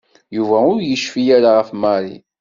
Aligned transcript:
Yuba 0.35 0.57
ur 0.73 0.79
yecfi 0.89 1.23
ara 1.35 1.49
ɣef 1.57 1.69
Mary. 1.81 2.17